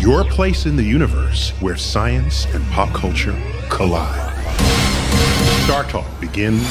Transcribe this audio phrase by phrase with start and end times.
[0.00, 4.34] your place in the universe where science and pop culture collide.
[5.64, 6.66] Star Talk begins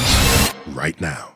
[0.72, 1.30] right now.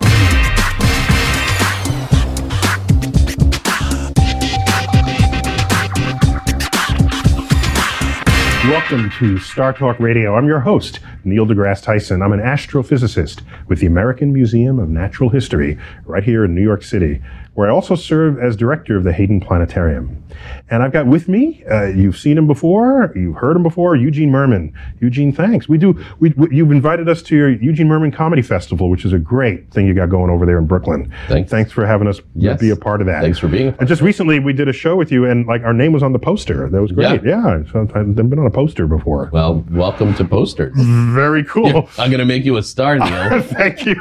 [8.69, 10.35] Welcome to Star Talk Radio.
[10.35, 12.23] I'm your host, Neil deGrasse Tyson.
[12.23, 16.83] I'm an astrophysicist with the American Museum of Natural History right here in New York
[16.83, 17.23] City
[17.55, 20.23] where I also serve as director of the Hayden Planetarium.
[20.71, 24.31] And I've got with me, uh, you've seen him before, you've heard him before, Eugene
[24.31, 24.73] Mirman.
[25.01, 25.69] Eugene, thanks.
[25.69, 29.13] We do, we, we, you've invited us to your Eugene Mirman Comedy Festival, which is
[29.13, 31.13] a great thing you got going over there in Brooklyn.
[31.29, 31.51] Thanks.
[31.51, 32.61] Thanks for having us Yes.
[32.61, 33.23] be a part of that.
[33.23, 35.73] Thanks for being And just recently we did a show with you and like our
[35.73, 36.69] name was on the poster.
[36.69, 37.23] That was great.
[37.25, 37.63] Yeah.
[37.71, 39.31] so I've been on a poster before.
[39.33, 40.73] Well, welcome to Posters.
[40.77, 41.89] Very cool.
[41.99, 43.41] I'm going to make you a star, Neil.
[43.43, 43.95] Thank you.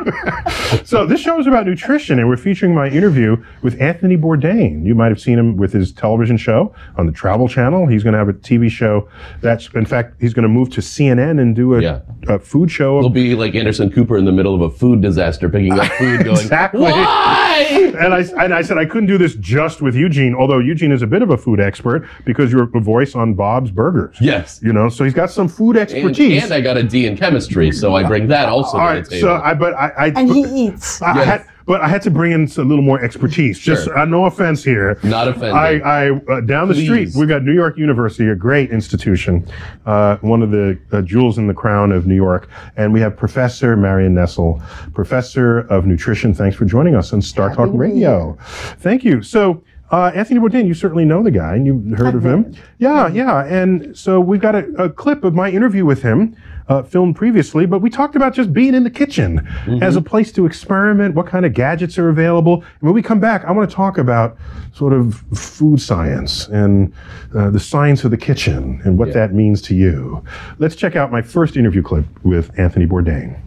[0.84, 4.86] so this show is about nutrition, and we're featuring my interview with Anthony Bourdain.
[4.86, 7.88] You might have seen him with his television show on the Travel Channel.
[7.88, 9.10] He's going to have a TV show
[9.42, 12.00] that's, in fact, he's going to move to CNN and do a, Yeah.
[12.28, 13.00] a food show.
[13.00, 16.24] We'll be like Anderson Cooper in the middle of a food disaster, picking up food,
[16.24, 16.82] going, Exactly.
[16.82, 17.94] Why?
[18.00, 21.02] and I and I said I couldn't do this just with Eugene, although Eugene is
[21.02, 24.18] a bit of a food expert because you're a voice on Bob's Burgers.
[24.20, 24.60] Yes.
[24.64, 26.44] You know, so he's got some food expertise.
[26.44, 29.10] and I got a D in chemistry, so I bring that also All to the
[29.10, 29.28] table.
[29.28, 31.02] so I but I, I And he eats.
[31.02, 31.26] I, I Yes.
[31.28, 33.60] had, but I had to bring in a little more expertise.
[33.60, 33.98] Just Sure.
[33.98, 34.98] uh, no offense here.
[35.04, 35.54] Not offended.
[35.54, 39.46] I, I uh, down the street we've got New York University, a great institution,
[39.86, 43.16] uh, one of the uh, jewels in the crown of New York, and we have
[43.18, 44.62] Professor Marion Nestle,
[44.94, 46.34] Professor of Nutrition.
[46.34, 48.38] Thanks for joining us on Star Talk Happy New Radio.
[48.80, 49.22] Thank you.
[49.22, 49.64] So.
[49.92, 52.56] Uh, Anthony Bourdain, you certainly know the guy, and you've heard of him.
[52.80, 53.46] Yeah, yeah.
[53.46, 56.36] And so we've got a, a clip of my interview with him,
[56.68, 59.48] uh, filmed previously, but we talked about just being in the kitchen
[59.82, 62.56] as a place to experiment, what kind of gadgets are available.
[62.56, 64.38] And when we come back, I want to talk about
[64.74, 66.94] sort of food science and
[67.36, 70.24] uh, the science of the kitchen and what that means to you.
[70.60, 73.40] Let's check out my first interview clip with Anthony Bourdain.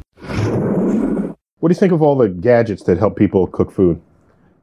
[1.58, 4.00] What do you think of all the gadgets that help people cook food?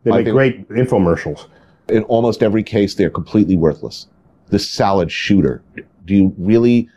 [0.04, 1.48] They make think- great infomercials.
[1.90, 4.08] in almost every case, they're completely worthless.
[4.50, 5.62] The salad shooter.
[6.06, 6.88] Do you really,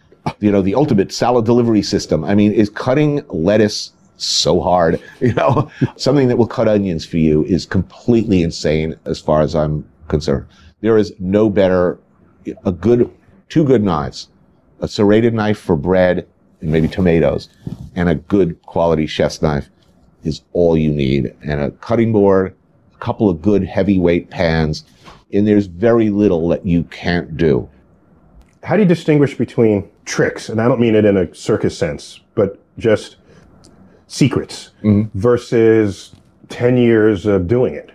[0.41, 2.25] you know, the ultimate salad delivery system?
[2.25, 5.01] I mean, is cutting lettuce so hard?
[5.21, 9.55] You know, something that will cut onions for you is completely insane as far as
[9.55, 10.47] I'm concerned.
[10.81, 11.99] There is no better,
[12.65, 13.11] a good,
[13.49, 14.29] two good knives,
[14.81, 16.27] a serrated knife for bread
[16.61, 17.49] and maybe tomatoes,
[17.95, 19.69] and a good quality chef's knife
[20.23, 21.35] is all you need.
[21.43, 22.55] And a cutting board,
[22.95, 24.85] a couple of good heavyweight pans,
[25.33, 27.69] and there's very little that you can't do.
[28.63, 32.21] How do you distinguish between tricks, and I don't mean it in a circus sense,
[32.35, 33.17] but just
[34.07, 34.71] secrets
[35.15, 36.15] versus
[36.49, 37.91] 10 years of doing it?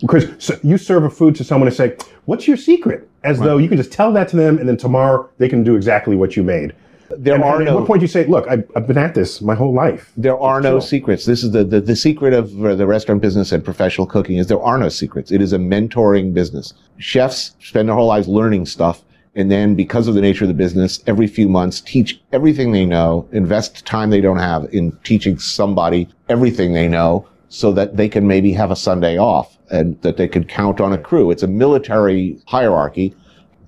[0.00, 1.96] Because so you serve a food to someone and say,
[2.26, 3.08] What's your secret?
[3.24, 5.74] As though you can just tell that to them and then tomorrow they can do
[5.76, 6.74] exactly what you made.
[7.16, 8.98] There And- are and At no what point do you say, "Look, I've, I've been
[8.98, 10.12] at this my whole life"?
[10.16, 10.80] There are no Sure.
[10.80, 11.24] secrets.
[11.24, 14.48] This is the, the, the secret of uh, the restaurant business and professional cooking is
[14.48, 15.30] there are no secrets.
[15.30, 16.74] It is a mentoring business.
[16.98, 19.02] Chefs spend their whole lives learning stuff.
[19.36, 22.86] And then because of the nature of the business, every few months teach everything they
[22.86, 28.08] know, invest time they don't have in teaching somebody everything they know so that they
[28.08, 31.30] can maybe have a Sunday off and that they can count on a crew.
[31.30, 33.14] It's a military hierarchy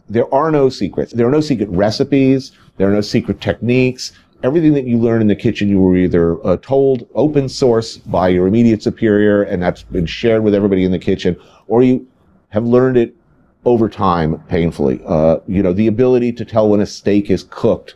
[0.08, 1.12] there are no secrets.
[1.12, 2.52] There are no secret recipes.
[2.76, 4.12] There are no secret techniques.
[4.42, 8.28] Everything that you learn in the kitchen, you were either uh, told open source by
[8.28, 11.36] your immediate superior, and that's been shared with everybody in the kitchen,
[11.66, 12.06] or you
[12.50, 13.14] have learned it
[13.64, 15.00] over time painfully.
[15.06, 17.94] Uh, you know, the ability to tell when a steak is cooked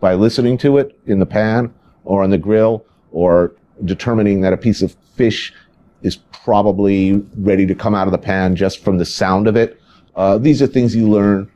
[0.00, 1.72] by listening to it in the pan
[2.04, 3.52] or on the grill, or
[3.84, 5.52] determining that a piece of fish
[6.02, 9.80] is probably ready to come out of the pan just from the sound of it.
[10.14, 11.50] Uh, these are things you learn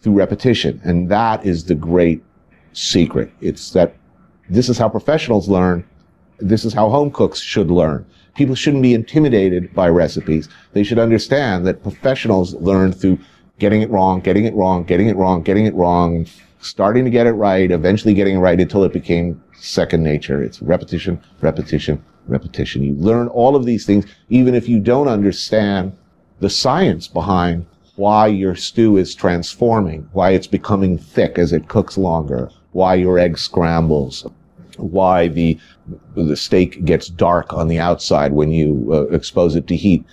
[0.00, 2.22] through repetition, and that is the great
[2.72, 3.30] secret.
[3.40, 3.94] It's that
[4.48, 5.84] this is how professionals learn.
[6.38, 8.04] This is how home cooks should learn.
[8.38, 10.48] People shouldn't be intimidated by recipes.
[10.72, 13.18] They should understand that professionals learn through
[13.58, 16.24] getting it wrong, getting it wrong, getting it wrong, getting it wrong,
[16.60, 20.40] starting to get it right, eventually getting it right until it became second nature.
[20.40, 22.84] It's repetition, repetition, repetition.
[22.84, 25.98] You learn all of these things, even if you don't understand
[26.38, 31.98] the science behind why your stew is transforming, why it's becoming thick as it cooks
[31.98, 34.24] longer, why your egg scrambles,
[34.78, 35.58] why the
[36.14, 40.04] the steak gets dark on the outside when you uh, expose it to heat.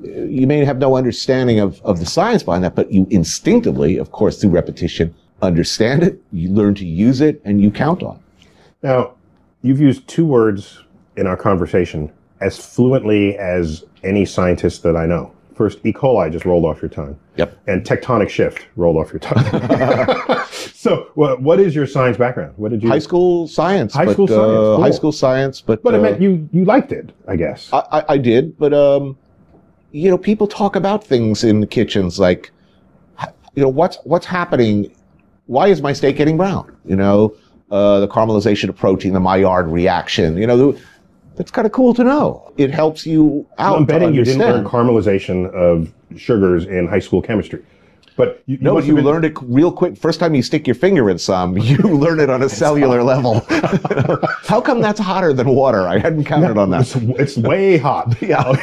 [0.00, 4.12] You may have no understanding of, of the science behind that, but you instinctively, of
[4.12, 8.48] course, through repetition, understand it, you learn to use it, and you count on it.
[8.82, 9.14] Now,
[9.62, 10.82] you've used two words
[11.16, 15.32] in our conversation as fluently as any scientist that I know.
[15.54, 15.92] First, E.
[15.92, 17.18] coli just rolled off your tongue.
[17.36, 17.58] Yep.
[17.66, 19.42] And tectonic shift rolled off your tongue.
[20.86, 22.54] so, what, what is your science background?
[22.56, 22.88] What did you?
[22.88, 23.92] High school science.
[23.92, 24.80] High but, school science, Uh, cool.
[24.80, 27.72] High school science, but But I uh, meant you you liked it, I guess.
[27.72, 29.18] I, I, I did, but um,
[29.90, 32.52] you know, people talk about things in the kitchens like,
[33.54, 34.94] you know, what's what's happening?
[35.46, 36.76] Why is my steak getting brown?
[36.84, 37.34] You know,
[37.70, 40.36] uh, the caramelization of protein, the Maillard reaction.
[40.36, 40.78] You know,
[41.34, 42.52] that's kind of cool to know.
[42.56, 43.76] It helps you out.
[43.76, 47.64] I'm to betting you didn't learn caramelization of sugars in high school chemistry.
[48.16, 49.96] But you, No, you been- learned it real quick.
[49.96, 53.40] First time you stick your finger in some, you learn it on a cellular level.
[54.44, 55.82] How come that's hotter than water?
[55.86, 56.80] I hadn't counted on that.
[56.82, 58.14] It's, it's way hot.
[58.22, 58.56] Yeah.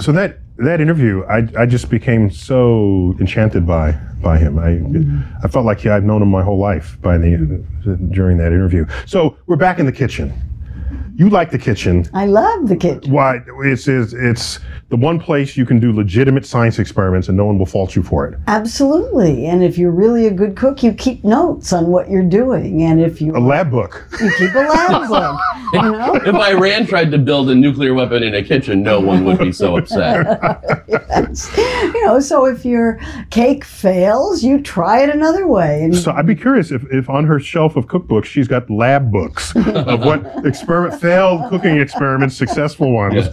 [0.00, 3.92] So that that interview, I, I just became so enchanted by
[4.22, 4.56] by him.
[4.58, 4.80] I
[5.44, 7.64] I felt like I'd known him my whole life by the
[8.10, 8.86] during that interview.
[9.06, 10.32] So we're back in the kitchen.
[11.18, 12.06] You like the kitchen.
[12.14, 13.10] I love the kitchen.
[13.10, 13.40] Why?
[13.64, 17.58] It's, it's it's the one place you can do legitimate science experiments and no one
[17.58, 18.38] will fault you for it.
[18.46, 19.46] Absolutely.
[19.46, 22.82] And if you're really a good cook, you keep notes on what you're doing.
[22.84, 24.06] And if you A lab book.
[24.20, 25.40] you keep a lab book,
[25.72, 26.14] you know?
[26.14, 29.50] If Iran tried to build a nuclear weapon in a kitchen, no one would be
[29.50, 30.40] so upset.
[30.88, 31.50] Yes.
[31.56, 32.98] You know, so if your
[33.30, 35.82] cake fails, you try it another way.
[35.82, 39.10] And So I'd be curious if, if on her shelf of cookbooks she's got lab
[39.10, 43.28] books of what experiment failed cooking experiments, successful ones.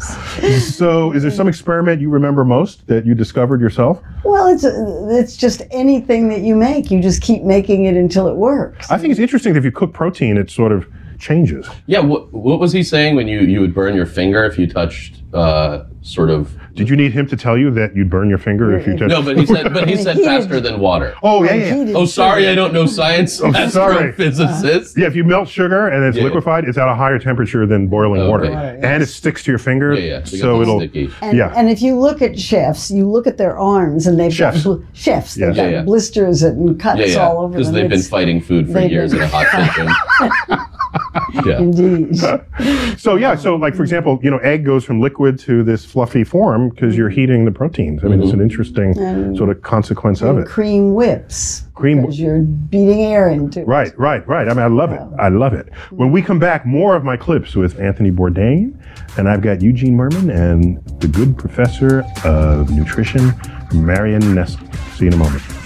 [0.75, 4.01] So is there some experiment you remember most that you discovered yourself?
[4.23, 6.91] well, it's it's just anything that you make.
[6.91, 8.89] You just keep making it until it works.
[8.91, 10.87] I think it's interesting that if you cook protein, it sort of
[11.19, 11.67] changes.
[11.85, 14.67] Yeah, what, what was he saying when you, you would burn your finger if you
[14.67, 16.55] touched uh, sort of?
[16.75, 19.09] Did you need him to tell you that you'd burn your finger if you touched?
[19.09, 21.15] No, but he said, but he said faster than water.
[21.23, 21.75] Oh yeah, yeah.
[21.75, 23.41] Heated Oh, sorry, I don't know science.
[23.41, 24.11] Oh, sorry.
[24.13, 24.97] Astrophysicist.
[24.97, 26.25] Yeah, if you melt sugar and it's Yeah.
[26.25, 28.29] liquefied, it's at a higher temperature than boiling Okay.
[28.29, 30.19] water, Right, and it sticks to your finger, Yeah, yeah.
[30.19, 30.79] They so it'll.
[30.79, 31.09] sticky.
[31.21, 31.53] And, Yeah.
[31.55, 34.63] and if you look at chefs, you look at their arms, and they've Chefs.
[34.63, 35.35] got bl- chefs.
[35.35, 35.55] They've Yes.
[35.57, 35.81] got Yeah, yeah.
[35.83, 37.27] blisters and cuts Yeah, yeah.
[37.27, 37.57] all over them.
[37.61, 39.87] Because they've been fighting food for years in a hot kitchen.
[41.45, 41.59] yeah.
[41.59, 42.15] Indeed.
[42.97, 46.25] So yeah, so like for example, you know, egg goes from liquid to this fluffy
[46.25, 47.19] form because you're mm-hmm.
[47.21, 48.03] heating the proteins.
[48.03, 48.41] I mean, it's an mm-hmm.
[48.41, 50.45] interesting sort of consequence of it.
[50.45, 51.63] cream whips.
[51.73, 52.07] Cream whips.
[52.07, 53.67] because you're beating air into it.
[53.67, 54.49] Right, right, right.
[54.49, 54.99] I mean, I love it.
[55.17, 55.73] I love it.
[55.91, 58.77] When we come back, more of my clips with Anthony Bourdain,
[59.17, 63.31] and I've got Eugene Mirman and the good professor of nutrition,
[63.73, 64.69] Marion Nestle.
[64.97, 65.64] See you in a moment.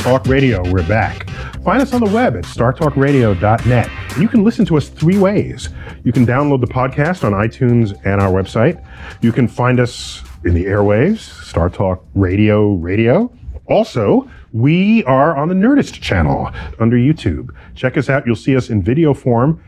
[0.00, 1.28] Talk Radio, we're back.
[1.62, 3.90] Find us on the web at startalkradio.net.
[4.12, 5.68] And you can listen to us three ways.
[6.04, 8.82] You can download the podcast on iTunes and our website.
[9.20, 13.30] You can find us in the airwaves, Star Talk Radio Radio.
[13.66, 17.50] Also, we are on the Nerdist channel under YouTube.
[17.74, 18.26] Check us out.
[18.26, 19.62] You'll see us in video form.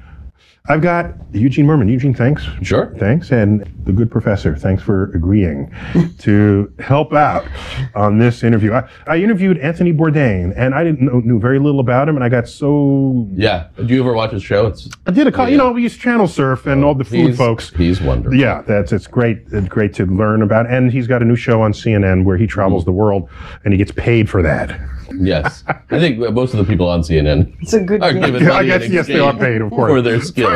[0.69, 1.91] I've got Eugene Mirman.
[1.91, 2.47] Eugene, thanks.
[2.63, 2.95] Sure.
[2.99, 3.33] Thanks.
[3.33, 5.75] And the good professor, thanks for agreeing
[6.21, 7.45] to help out
[7.97, 8.73] on this interview.
[8.73, 12.25] I, I interviewed Anthony Bourdain, and I didn't know, knew very little about him, and
[12.25, 13.29] I got so.
[13.33, 13.69] Yeah.
[13.77, 14.69] Do you ever watch his show?
[14.69, 17.05] It's I did a call, you know, we use channel surf and oh, all the
[17.05, 17.71] food he's, folks.
[17.71, 18.39] He's wonderful.
[18.39, 19.43] Yeah, that's it's great.
[19.51, 22.47] It's great to learn about, and he's got a new show on CNN where he
[22.47, 22.87] travels mm.
[22.87, 23.29] the world,
[23.65, 24.79] and he gets paid for that.
[25.21, 25.65] Yes.
[25.67, 28.25] I think most of the people on CNN It's a good are gig.
[28.25, 29.91] given Yeah, money I in guess, yes, they are paid, of course.
[29.91, 30.52] for their skills.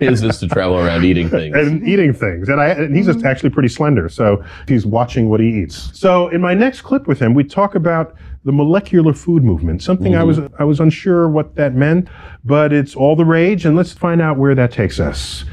[0.00, 1.54] His is just to travel around eating things.
[1.56, 2.48] and eating things.
[2.48, 3.28] And, I, and he's just mm-hmm.
[3.28, 5.98] actually pretty slender, so he's watching what he eats.
[5.98, 9.82] So in my next clip with him, we talk about the molecular food movement.
[9.82, 10.42] Something I mm-hmm.
[10.42, 12.08] was I was unsure what that meant,
[12.44, 15.44] but it's all the rage, and let's find out where that takes us.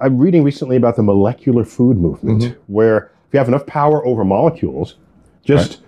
[0.00, 2.72] I'm reading recently about the molecular food movement, mm-hmm.
[2.72, 4.96] where if you have enough power over molecules,
[5.44, 5.80] just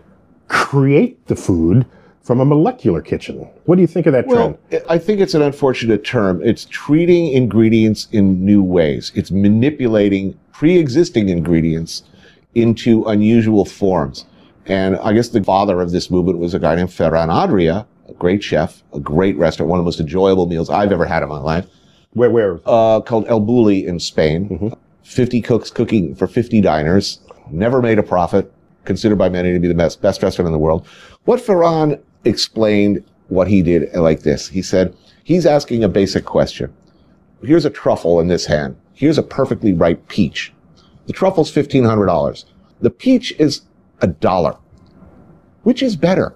[0.49, 1.87] create the food
[2.27, 3.49] from a molecular kitchen.
[3.67, 4.59] What do you think of that trend?
[4.73, 6.43] Well, I think it's an unfortunate term.
[6.43, 9.13] It's treating ingredients in new ways.
[9.15, 12.03] It's manipulating pre-existing ingredients
[12.57, 14.27] into unusual forms.
[14.67, 18.15] And I guess the father of this movement was a guy named Ferran Adria, a
[18.15, 21.29] great chef, a great restaurant, one of the most enjoyable meals I've ever had in
[21.29, 21.67] my life,
[22.15, 22.59] Where, where?
[22.67, 24.73] uh, called El Bulli in Spain.
[25.05, 27.21] 50 cooks cooking for 50 diners,
[27.53, 28.53] never made a profit,
[28.85, 30.85] considered by many to be the best, best restaurant in the world.
[31.25, 34.49] What Ferran explained what he did like this.
[34.49, 36.73] He said, he's asking a basic question.
[37.43, 38.77] Here's a truffle in this hand.
[38.93, 40.53] Here's a perfectly ripe peach.
[41.07, 42.45] The truffle's $1,500.
[42.81, 43.63] The peach is
[44.01, 44.57] a dollar.
[45.63, 46.35] Which is better?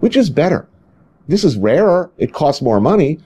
[0.00, 0.68] Which is better?
[1.28, 2.10] This is rarer.
[2.18, 3.18] It costs more money,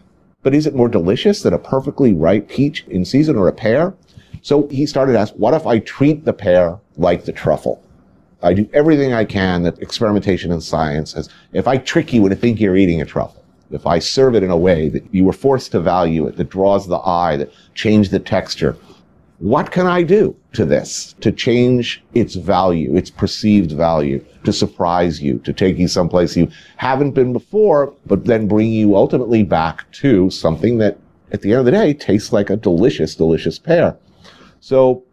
[0.42, 3.94] but is it more delicious than a perfectly ripe peach in season or a pear?
[4.42, 7.82] So he started asking, what if I treat the pear like the truffle?
[8.42, 11.28] I do everything I can that experimentation and science has.
[11.52, 14.50] If I trick you into think you're eating a truffle, if I serve it in
[14.50, 18.09] a way that you were forced to value it, that draws the eye, that change
[18.09, 18.76] the texture,
[19.38, 25.23] what can I do to this to change its value, its perceived value, to surprise
[25.23, 29.90] you, to take you someplace you haven't been before, but then bring you ultimately back
[29.92, 30.99] to something that
[31.32, 33.97] at the end of the day tastes like a delicious, delicious pear.
[34.61, 35.04] So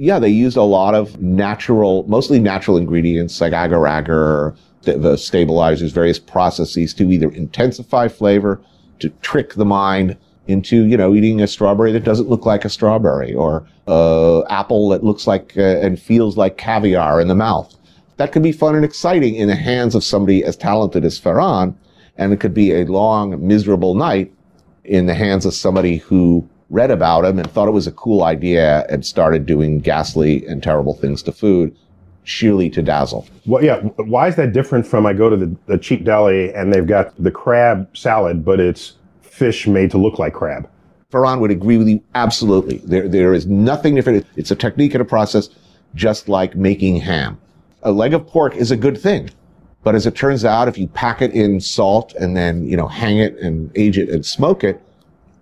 [0.00, 5.92] yeah, they used a lot of natural, mostly natural ingredients like agar agar, the, stabilizers,
[5.92, 8.62] various processes to either intensify flavor,
[9.00, 10.16] to trick the mind
[10.46, 14.88] into, you know, eating a strawberry that doesn't look like a strawberry or uh, apple
[14.88, 17.76] that looks like uh, and feels like caviar in the mouth.
[18.16, 21.74] That could be fun and exciting in the hands of somebody as talented as Ferran,
[22.16, 24.32] and it could be a long, miserable night
[24.82, 28.22] in the hands of somebody who read about him and thought it was a cool
[28.22, 31.76] idea and started doing ghastly and terrible things to food,
[32.24, 33.26] sheerly to dazzle.
[33.44, 33.80] Well, yeah.
[33.80, 37.12] Why is that different from I go to the, the cheap deli and they've got
[37.22, 40.68] the crab salad, but it's fish made to look like crab?
[41.12, 42.78] Ferran would agree with you absolutely.
[42.78, 44.24] There, there is nothing different.
[44.36, 45.48] It's a technique and a process,
[45.94, 47.38] just like making ham.
[47.82, 49.28] A leg of pork is a good thing,
[49.82, 52.86] but as it turns out, if you pack it in salt and then you know
[52.86, 54.80] hang it and age it and smoke it,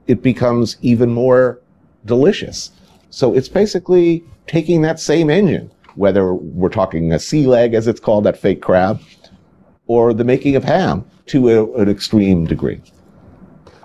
[0.08, 1.60] it becomes even more
[2.06, 2.72] delicious.
[3.10, 8.00] So it's basically taking that same engine, whether we're talking a sea leg, as it's
[8.00, 9.00] called, that fake crab,
[9.86, 12.80] or the making of ham to a, an extreme degree.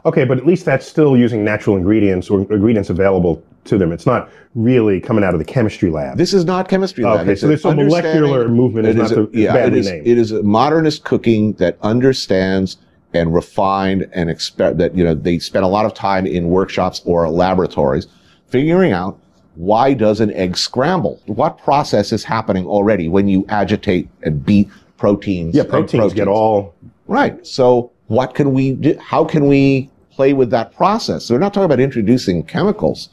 [0.05, 3.93] Okay, but at least that's still using natural ingredients or ingredients available to them.
[3.93, 6.17] It's not really coming out of the chemistry lab.
[6.17, 7.21] This is not chemistry lab.
[7.21, 9.81] Okay, It's so this whole molecular movement is It not a- the- yeah, badly it
[9.81, 10.07] is, named.
[10.07, 12.77] It is a modernist cooking that understands
[13.13, 17.01] and refined and expect that you know they spend a lot of time in workshops
[17.05, 18.07] or laboratories
[18.47, 19.19] figuring out
[19.55, 21.21] why does an egg scramble?
[21.25, 25.55] What process is happening already when you agitate and beat proteins?
[25.55, 26.73] yeah, egg proteins, get all.
[27.07, 27.45] Right.
[27.45, 28.97] So what can we do?
[28.99, 31.25] How can we play with that process?
[31.25, 33.09] So we're not talking about introducing chemicals.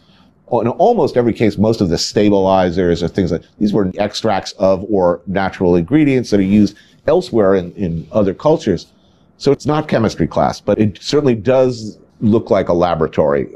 [0.52, 4.84] In almost every case, most of the stabilizers or things like these were extracts of
[4.90, 6.76] or natural ingredients that are used
[7.06, 8.86] elsewhere in, in other cultures.
[9.40, 13.48] So it's not chemistry class, but it certainly does look like a laboratory.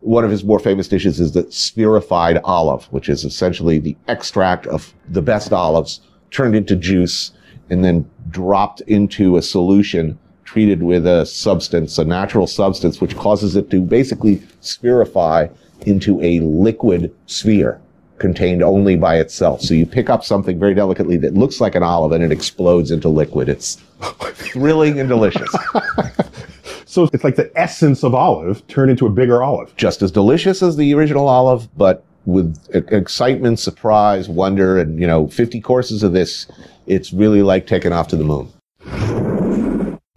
[0.00, 4.66] One of his more famous dishes is the spherified olive, which is essentially the extract
[4.66, 7.32] of the best olives turned into juice
[7.70, 13.56] and then dropped into a solution treated with a substance, a natural substance, which causes
[13.56, 15.50] it to basically spherify
[15.86, 17.80] into a liquid sphere
[18.20, 19.62] contained only by itself.
[19.62, 22.92] So you pick up something very delicately that looks like an olive and it explodes
[22.92, 23.48] into liquid.
[23.48, 23.76] It's
[24.34, 25.52] thrilling and delicious.
[26.90, 29.76] So it's like the essence of olive turned into a bigger olive.
[29.76, 35.28] Just as delicious as the original olive, but with excitement, surprise, wonder, and you know,
[35.28, 36.48] 50 courses of this,
[36.88, 38.52] it's really like taking off to the moon.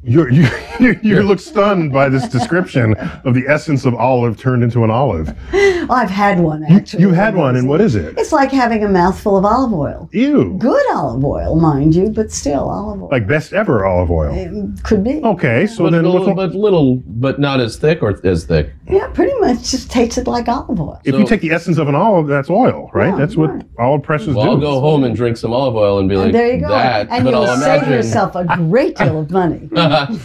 [0.05, 0.47] You're, you
[0.79, 2.93] you you look stunned by this description
[3.23, 5.33] of the essence of olive turned into an olive.
[5.53, 7.01] Well, I've had one actually.
[7.03, 8.17] You had one, and what is it?
[8.17, 10.09] It's like having a mouthful of olive oil.
[10.11, 10.55] Ew.
[10.57, 13.09] Good olive oil, mind you, but still olive oil.
[13.11, 14.33] Like best ever olive oil.
[14.35, 15.21] It could be.
[15.23, 18.73] Okay, so But then what's little, but little, but not as thick or as thick.
[18.89, 20.99] Yeah, pretty much just tasted like olive oil.
[21.05, 23.07] if you take the essence of an olive, that's oil, right?
[23.09, 23.65] Yeah, that's what right.
[23.79, 24.51] olive presses Well, do.
[24.51, 26.67] I'll go home and drink some olive oil and be like, And there you go.
[26.69, 27.07] that.
[27.09, 27.93] and but you'll I'll save imagine.
[27.93, 29.69] yourself a great deal of money.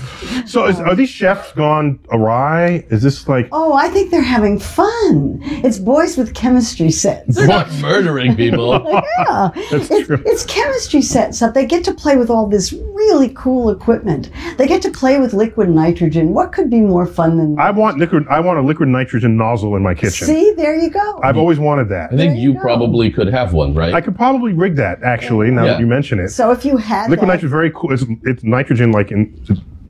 [0.46, 2.84] So is, are these chefs gone awry?
[2.90, 5.40] Is this like Oh, I think they're having fun.
[5.42, 7.36] It's boys with chemistry sets.
[7.36, 8.68] They're not murdering people.
[9.18, 10.22] Yeah, That's it's, true.
[10.24, 11.54] it's chemistry sets up.
[11.54, 14.30] They get to play with all this really cool equipment.
[14.56, 16.32] They get to play with liquid nitrogen.
[16.34, 17.62] What could be more fun than That?
[17.62, 20.26] I want liquid I want a liquid nitrogen nozzle in my kitchen.
[20.26, 21.20] See, there you go.
[21.22, 22.06] I've always wanted that.
[22.12, 23.92] I think There you you probably could have one, right?
[23.94, 25.50] I could probably rig that actually.
[25.50, 27.92] Now that you mention it, so if you had liquid nitrogen very cool.
[27.92, 29.34] It's, it's nitrogen like in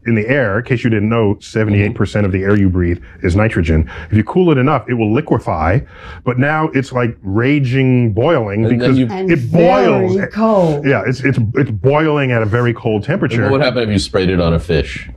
[0.08, 0.58] in the air.
[0.58, 1.96] In case you didn't know, seventy eight mm-hmm.
[1.96, 3.88] percent of the air you breathe is nitrogen.
[4.10, 5.80] If you cool it enough, it will liquefy.
[6.24, 10.16] But now it's like raging boiling And then because you- and it boils.
[10.16, 10.86] very cold.
[10.86, 13.42] Yeah, it's it's it's boiling at a very cold temperature.
[13.42, 15.08] what would happen if you sprayed it on a fish?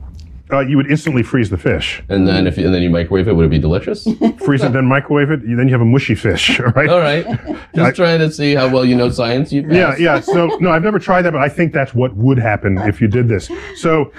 [0.52, 2.02] Uh, you would instantly freeze the fish.
[2.08, 4.04] And then if you, and then you microwave it, would it be delicious?
[4.44, 5.40] Freeze it, then microwave it.
[5.44, 6.88] Then you have a mushy fish, right?
[6.88, 7.26] All right.
[7.74, 9.52] Just trying to see how well you know science.
[9.52, 10.20] You Yeah, yeah.
[10.20, 13.08] So no, I've never tried that, but I think that's what would happen if you
[13.08, 13.50] did this.
[13.76, 14.12] So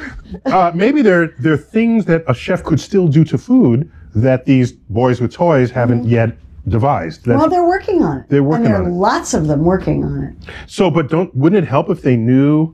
[0.46, 4.46] uh, maybe there there are things that a chef could still do to food that
[4.46, 6.38] these boys with toys haven't yet
[6.68, 7.26] devised.
[7.26, 8.30] That's, Well, they're working on it.
[8.30, 8.76] They're working on it.
[8.76, 9.00] and there on are it.
[9.00, 10.36] lots of them working on it.
[10.68, 12.74] so, but don't wouldn't it help if they knew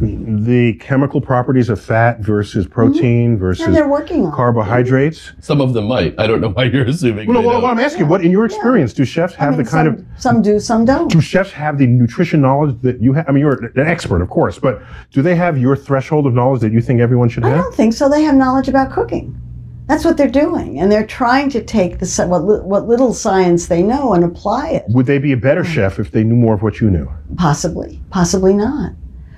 [0.00, 3.68] the chemical properties of fat versus protein versus Mm-hmm.
[3.68, 5.32] And they're working on carbohydrates?
[5.40, 6.18] Some of them might.
[6.18, 7.28] I don't know why you're assuming.
[7.28, 9.64] Well, no, they what, I'm asking, what in your experience do chefs I have mean,
[9.64, 11.08] the kind some, of some do, some don't.
[11.10, 13.28] do chefs have the nutrition knowledge that you have?
[13.28, 16.60] I mean, you're an expert, of course, but do they have your threshold of knowledge
[16.62, 17.52] that you think everyone should have?
[17.52, 18.08] I don't think so.
[18.08, 19.38] They have knowledge about cooking.
[19.86, 23.82] That's what they're doing, and they're trying to take the what, what little science they
[23.82, 24.84] know and apply it.
[24.88, 27.10] Would they be a better chef if they knew more of what you knew?
[27.36, 28.92] Possibly, possibly not.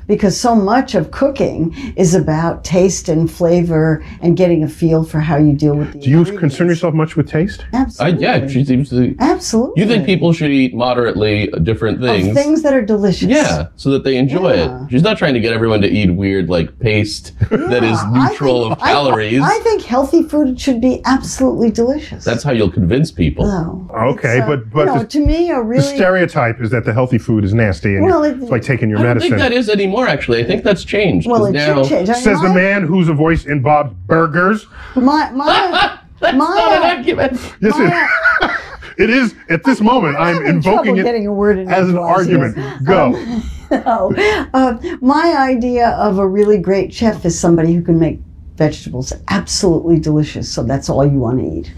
[0.07, 5.21] Because so much of cooking is about taste and flavor and getting a feel for
[5.21, 7.65] how you deal with the Do you concern yourself much with taste?
[7.73, 8.23] I, Absolutely.
[8.23, 9.15] yeah, she seems to.
[9.21, 9.83] Absolutely.
[9.83, 12.29] You think people should eat moderately different things?
[12.29, 12.47] Of things?
[12.47, 13.29] things that are delicious.
[13.29, 14.85] Yeah, so that they enjoy Yeah.
[14.85, 14.91] it.
[14.91, 18.29] She's not trying to get everyone to eat weird like paste that is Yeah, I
[18.29, 19.41] neutral think- of calories.
[19.43, 22.25] I, I think healthy food should be absolutely delicious.
[22.25, 23.47] That's how you'll convince people.
[23.47, 23.89] No.
[24.13, 26.85] Okay, uh, but- but you know, the- to me, a really The stereotype is that
[26.85, 29.31] the healthy food is nasty and Well, it's like taking your I don't medicine.
[29.31, 29.92] think that is anymore.
[29.93, 31.29] More actually, I think that's changed.
[31.29, 32.09] Well, it now, should change.
[32.09, 34.67] I mean, Says the man who's a voice in Bob's Burgers.
[34.97, 37.33] My my That's my, not an argument.
[37.61, 38.09] Yes, my,
[38.41, 39.35] it, it is.
[39.51, 42.17] At this moment, I'm having trouble invoking it getting a word in as an edgewise.
[42.17, 42.85] argument.
[42.85, 43.43] Go.
[43.73, 44.13] No.
[44.53, 48.21] Uh, my idea of a really great chef is somebody who can make
[48.57, 50.53] vegetables absolutely delicious.
[50.53, 51.73] So that's all you want to eat.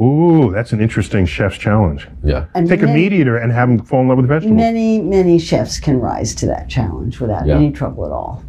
[0.00, 2.06] Ooh, that's an interesting chef's challenge.
[2.22, 2.46] Yeah.
[2.54, 4.56] And Take a many, meat eater and have them fall in love with vegetables.
[4.56, 7.56] Many many chefs can rise to that challenge without Yeah.
[7.56, 8.44] any trouble at all.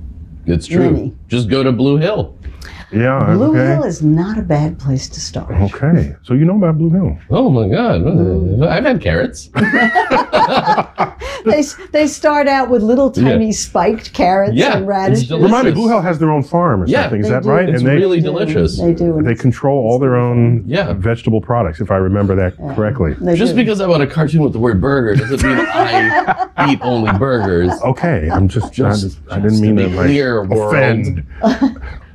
[0.45, 0.91] It's true.
[0.91, 1.13] Many.
[1.27, 2.35] Just go to Blue Hill.
[2.91, 3.33] Yeah.
[3.35, 3.67] Blue okay.
[3.73, 5.51] Hill is not a bad place to start.
[5.51, 6.15] Okay.
[6.23, 7.17] So you know about Blue Hill.
[7.29, 8.01] Oh my God.
[8.01, 8.67] Mm.
[8.67, 9.49] I've had carrots.
[11.45, 13.51] They, they start out with little tiny Yeah.
[13.53, 15.31] spiked carrots Yeah, and radishes.
[15.31, 17.21] Remind me, Blue Hill has their own farm or Yeah, something.
[17.21, 17.49] Is they that do.
[17.49, 17.69] right?
[17.69, 18.77] It's and they really delicious.
[18.77, 19.21] They do.
[19.23, 20.91] they control all their own Yeah.
[20.93, 23.13] vegetable products, if I remember that correctly.
[23.21, 23.61] they Just do.
[23.63, 27.71] because I'm on a cartoon with the word burger doesn't mean I eat only burgers.
[27.83, 31.25] Okay, I'm just, Just- I, I didn't just mean to to be like, clear, offend.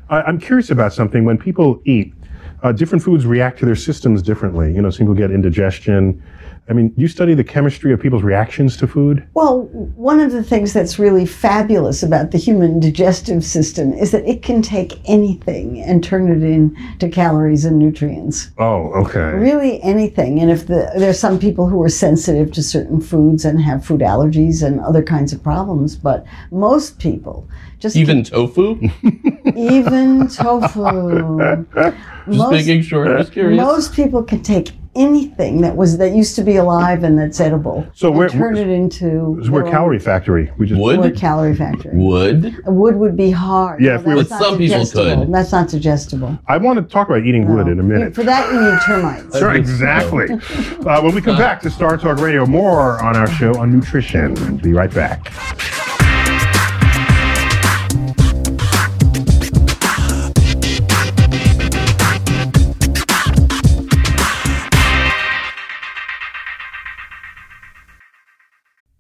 [0.09, 1.25] I, I'm curious about something.
[1.25, 2.15] When people eat,
[2.63, 4.75] uh, different foods react to their systems differently.
[4.75, 6.23] You know, some people get indigestion.
[6.69, 9.27] I mean, you study the chemistry of people's reactions to food.
[9.35, 9.63] Well,
[9.97, 14.43] one of the things that's really fabulous about the human digestive system is that it
[14.43, 18.51] can take anything and turn it into calories and nutrients.
[18.59, 19.37] Oh, okay.
[19.37, 20.41] Really anything.
[20.41, 24.01] And if the, there's some people who are sensitive to certain foods and have food
[24.01, 27.47] allergies and other kinds of problems, but most people
[27.79, 28.81] just Even tofu?
[29.55, 31.63] even tofu.
[32.27, 33.19] Just most, making sure.
[33.19, 33.61] Just curious.
[33.61, 37.87] most people can take anything that was that used to be alive and that's edible
[37.95, 40.51] So we're- turn it into So we're their calorie factory.
[40.59, 41.17] We just wood We're Wood?
[41.17, 41.91] calorie factory.
[41.95, 42.55] Wood?
[42.67, 43.81] Wood would be hard.
[43.83, 45.33] Yeah, if we that's were- not Some people could.
[45.33, 46.39] That's not digestible.
[46.49, 48.15] I want to talk about eating wood in a minute.
[48.15, 49.39] For that, you need termites.
[49.39, 50.29] Sure, exactly.
[50.85, 54.57] Uh, when we come back to Star Talk Radio, more on our show on nutrition.
[54.59, 55.33] Be right back.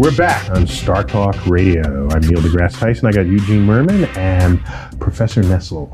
[0.00, 2.08] We're back on Star Talk Radio.
[2.08, 3.06] I'm Neil deGrasse Tyson.
[3.06, 4.58] I got Eugene Mirman and
[4.98, 5.92] Professor Nestle.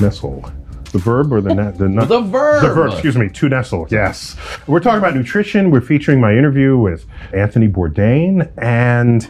[0.00, 0.44] Nestle.
[0.92, 2.62] The verb or the ne- the, nu- The verb.
[2.62, 2.92] The verb.
[2.92, 3.28] Excuse me.
[3.28, 3.88] To Nestle.
[3.90, 4.36] Yes.
[4.68, 5.72] We're talking about nutrition.
[5.72, 9.28] We're featuring my interview with Anthony Bourdain, and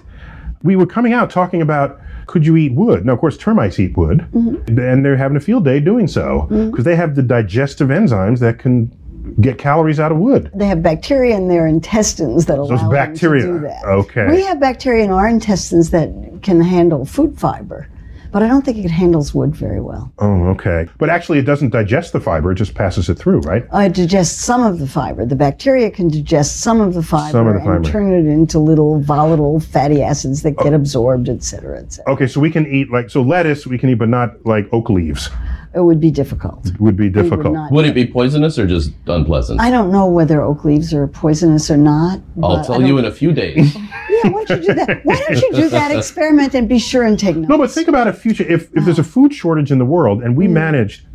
[0.63, 3.07] we were coming out talking about could you eat wood?
[3.07, 4.79] Now, of course, termites eat wood, mm-hmm.
[4.79, 6.71] and they're having a field day doing so mm-hmm.
[6.71, 8.95] because they have the digestive enzymes that can
[9.41, 10.51] get calories out of wood.
[10.55, 13.47] They have bacteria in their intestines that allow them bacteria.
[13.47, 13.85] to do that.
[13.85, 14.27] Okay.
[14.31, 16.09] We have bacteria in our intestines that
[16.43, 17.89] can handle food fiber,
[18.33, 20.13] but I don't think it handles wood very well.
[20.21, 20.89] Oh, okay.
[20.99, 23.65] But actually, it doesn't digest the fiber; it just passes it through, right?
[23.75, 25.27] Uh, it digests some of the fiber.
[25.27, 27.91] The bacteria can digest some of the fiber, Some of the and fiber.
[27.91, 32.13] turn it into little volatile fatty acids that get absorbed, et cetera, et cetera.
[32.15, 34.89] Okay, so we can eat like so lettuce we can eat, but not like oak
[34.91, 35.29] leaves.
[35.73, 36.67] It would be difficult.
[36.67, 37.55] It would be We would difficult.
[37.55, 39.61] not- Would it be poisonous or just unpleasant?
[39.61, 42.21] I don't know whether oak leaves are poisonous or not.
[42.43, 43.77] I'll tell you in a few days.
[44.11, 45.01] Yeah, why don't you do that?
[45.05, 47.49] Why don't you do that experiment and be sure and take notes?
[47.49, 50.23] No, but think about a future if if there's a food shortage in the world
[50.23, 50.51] and we mm.
[50.51, 51.07] managed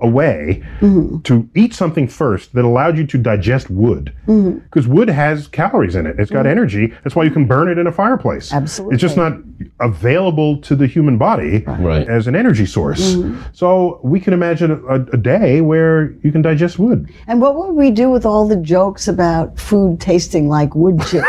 [0.00, 1.20] a way mm-hmm.
[1.20, 4.14] to eat something first that allowed you to digest wood.
[4.26, 4.58] Mm-hmm.
[4.58, 6.18] Because wood has calories in it.
[6.18, 6.48] It's got mm-hmm.
[6.48, 6.86] energy.
[7.02, 8.52] That's why you can burn it in a fireplace.
[8.52, 8.94] Absolutely.
[8.94, 9.38] it's just not
[9.80, 12.08] available to the human body Right.
[12.08, 13.16] as an energy source.
[13.52, 17.12] So we can imagine a, a day where you can digest wood.
[17.26, 21.26] And what would we do with all the jokes about food tasting like wood chips?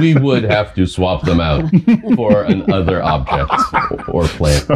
[0.00, 1.68] we would have to swap them out
[2.16, 3.50] for another object
[4.08, 4.68] or plant.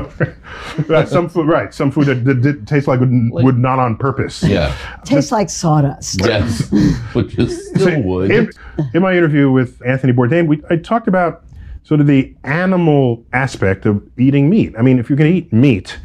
[0.89, 3.97] right, some food right some food that, that, that tastes like wood, wood not on
[3.97, 4.75] purpose Yeah.
[5.05, 6.21] Tastes like sawdust.
[6.25, 6.71] Yes.
[7.13, 8.31] Which is still wood.
[8.31, 8.51] In,
[8.95, 11.45] in my interview with Anthony Bourdain, we, I talked about
[11.85, 14.75] sort of the animal aspect of eating meat.
[14.79, 15.99] I mean, if you can eat meat,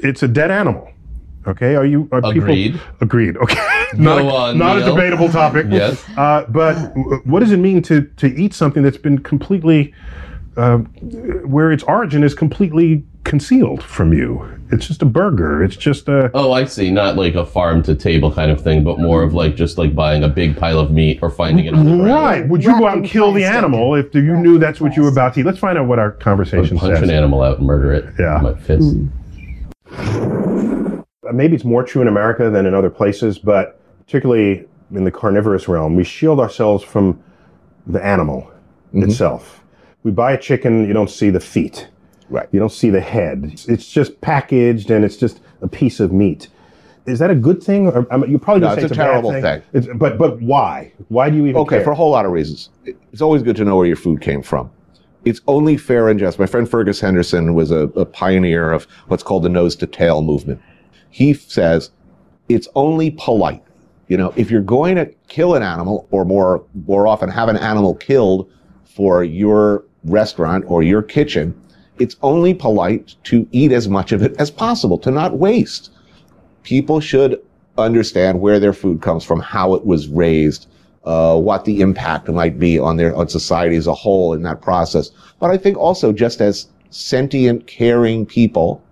[0.00, 0.90] it's a dead animal.
[1.46, 2.72] Okay, are you are Agreed.
[2.72, 3.36] people agreed?
[3.36, 3.54] Okay,
[3.96, 5.66] not, Go a, on, not a debatable topic.
[5.70, 6.02] Yes.
[6.16, 6.74] uh, but
[7.24, 9.94] what does it mean to to eat something that's been completely
[10.56, 10.78] uh,
[11.44, 14.48] where its origin is completely concealed from you?
[14.72, 15.62] It's just a burger.
[15.62, 16.90] It's just a Oh, I see.
[16.90, 19.94] Not like a farm to table kind of thing, but more of like just like
[19.94, 22.02] buying a big pile of meat or finding it on ground.
[22.04, 22.48] Right.
[22.48, 23.58] Would you go out and in kill the plastic.
[23.58, 25.46] animal if you knew that's what you were about to eat?
[25.46, 27.02] Let's find out what our conversation Punch says.
[27.02, 28.12] an animal out and murder it.
[28.18, 28.40] Yeah.
[28.42, 28.96] My fist.
[29.92, 35.10] Uh, maybe it's more true in America than in other places, but particularly in the
[35.10, 37.22] carnivorous realm, we shield ourselves from
[37.86, 38.50] the animal
[38.92, 39.62] itself.
[40.02, 41.88] We buy a chicken, you don't see the feet.
[42.28, 42.48] Right.
[42.52, 43.42] You don't see the head.
[43.44, 46.48] It's- It's just packaged and it's just a piece of meat.
[47.06, 47.86] Is that a good thing?
[47.86, 49.62] Or, I mean, you probably No, say it's a bad terrible thing.
[49.72, 50.92] It's, but but why?
[51.08, 51.84] Why do you even Okay, care?
[51.84, 52.70] for a whole lot of reasons.
[53.12, 54.70] It's always good to know where your food came from.
[55.24, 56.38] It's only fair and just.
[56.40, 60.20] My friend Fergus Henderson was a, a pioneer of what's called the nose to tail
[60.22, 60.60] movement.
[61.10, 61.90] He says
[62.48, 63.62] it's only polite.
[64.08, 67.56] You know, if you're going to kill an animal, or more more often have an
[67.56, 68.50] animal killed
[68.84, 71.54] for your restaurant or your kitchen,
[71.98, 75.90] it's only polite to eat as much of it as possible, to not waste.
[76.62, 77.40] People should
[77.78, 80.66] understand where their food comes from, how it was raised,
[81.04, 84.60] uh, what the impact might be on their on society as a whole in that
[84.60, 85.10] process.
[85.38, 88.82] But I think also just as sentient, caring people,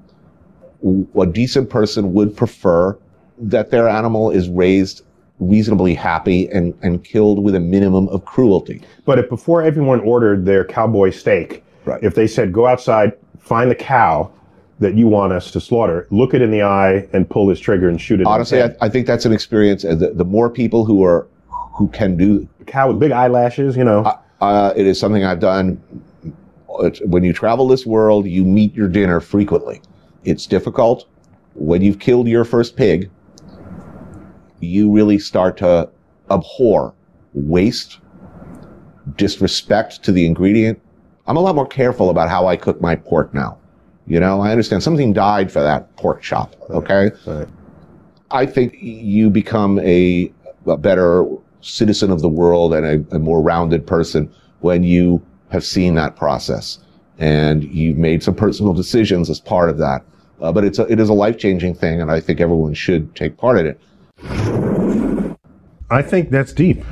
[1.19, 2.97] a decent person would prefer
[3.39, 5.03] that their animal is raised
[5.41, 8.83] reasonably happy and, and killed with a minimum of cruelty.
[9.05, 12.03] But if before everyone ordered their cowboy steak, Right.
[12.03, 14.33] if they said, go outside, find the cow
[14.81, 17.89] that you want us to slaughter, look it in the eye, and pull this trigger
[17.89, 18.27] and shoot it.
[18.27, 18.63] Honestly.
[18.63, 19.83] I, I think that's an experience.
[19.83, 21.29] The, the more people who are
[21.75, 24.03] who can do a cow with big eyelashes, you know.
[24.41, 25.83] uh, it is something I've done.
[27.05, 29.81] When you travel this world, you meet your dinner frequently.
[30.25, 31.09] It's difficult.
[31.55, 33.11] When you've killed your first pig,
[34.61, 35.89] you really start to
[36.31, 36.95] abhor
[37.33, 37.99] waste,
[39.17, 40.81] disrespect to the ingredient.
[41.27, 43.59] I'm a lot more careful about how I cook my pork now.
[44.07, 46.55] You know, I understand something died for that pork chop.
[46.71, 47.11] Okay.
[47.27, 47.49] Right.
[48.31, 50.31] I think you become a,
[50.67, 51.25] a better
[51.63, 56.17] citizen of the world and a, a more rounded person when you have seen that
[56.17, 56.79] process
[57.19, 60.05] and you've made some personal decisions as part of that.
[60.41, 63.15] Uh, but it's a, it is a life changing thing, and I think everyone should
[63.15, 63.81] take part in it.
[65.91, 66.85] I think that's deep.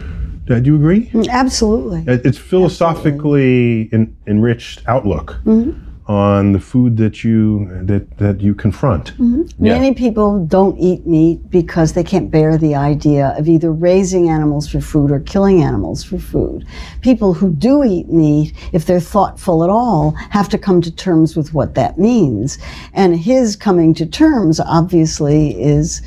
[0.50, 1.10] Uh, Do you agree?
[1.30, 2.04] Absolutely.
[2.06, 5.78] It's philosophically en- enriched outlook Mm-hmm.
[6.10, 9.12] on the food that you that that you confront.
[9.60, 14.66] Many people don't eat meat because they can't bear the idea of either raising animals
[14.68, 16.66] for food or killing animals for food.
[17.02, 21.36] People who do eat meat, if they're thoughtful at all, have to come to terms
[21.36, 22.58] with what that means.
[22.94, 26.02] And his coming to terms, obviously, is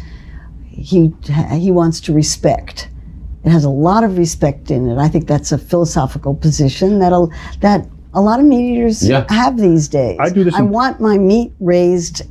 [0.70, 1.14] he
[1.54, 2.90] he wants to respect.
[3.46, 4.98] It has a lot of respect in it.
[4.98, 7.28] I think that's a philosophical position that a,
[7.62, 9.26] that a lot of meat eaters Yeah.
[9.30, 10.18] have these days.
[10.20, 12.24] I do this I in- want my meat raised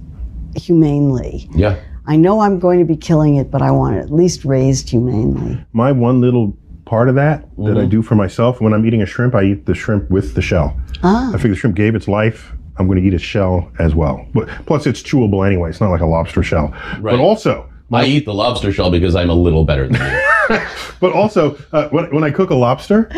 [0.56, 1.48] humanely.
[1.54, 1.76] Yeah.
[2.06, 4.90] I know I'm going to be killing it, but I want it at least raised
[4.90, 5.64] humanely.
[5.72, 7.78] My one little part of that that Mm-hmm.
[7.78, 10.42] I do for myself when I'm eating a shrimp, I eat the shrimp with the
[10.42, 10.76] shell.
[11.02, 11.30] Ah.
[11.30, 12.52] I figure the shrimp gave its life.
[12.76, 14.26] I'm going to eat its shell as well.
[14.34, 15.70] But plus, it's chewable anyway.
[15.70, 16.72] It's not like a lobster shell.
[17.00, 17.02] Right.
[17.12, 20.58] But also, I eat the lobster shell because I'm a little better than you.
[21.00, 23.10] But also, uh, when, when I cook a lobster,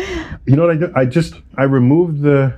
[0.45, 0.91] you know what I do?
[0.95, 2.53] I just I remove the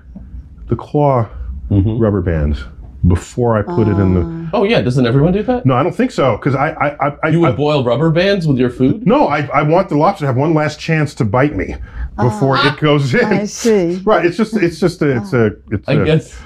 [0.67, 1.27] the claw
[1.69, 1.99] Mm-hmm.
[1.99, 2.63] rubber bands
[3.07, 4.49] before I put it in the.
[4.53, 5.67] oh yeah, doesn't everyone do that?
[5.67, 8.09] No, I don't think so because I I I, I, You I would boil rubber
[8.09, 9.05] bands with your food?
[9.05, 11.75] no I, I want the lobster to have one last chance to bite me
[12.19, 13.23] before it goes in.
[13.25, 13.97] I see.
[14.03, 14.25] Right.
[14.25, 16.39] It's just it's just a, it's a it's I a, guess